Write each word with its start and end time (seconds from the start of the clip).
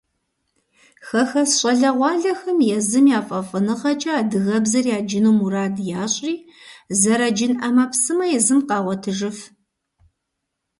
Хэхэс 1.07 1.51
щӏалэгъуалэхэм 1.59 2.59
езым 2.77 3.05
я 3.17 3.21
фӏэфӏыныгъэкӏэ 3.27 4.11
адыгэбзэр 4.19 4.85
яджыну 4.97 5.35
мурад 5.39 5.75
ящӏри, 6.01 6.35
зэраджын 6.99 7.53
ӏэмэпсымэ 7.59 8.25
езым 8.37 8.59
къагъуэтыжыф. 8.67 9.37